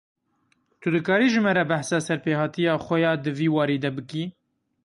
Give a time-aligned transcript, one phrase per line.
[0.81, 4.25] Tu dikarî ji me re behsa serpêhatiya xwe ya di vî warî de bikî?